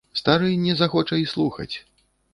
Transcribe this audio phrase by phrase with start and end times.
[0.19, 1.73] Стары не захоча й слухаць.